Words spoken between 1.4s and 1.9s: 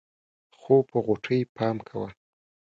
پام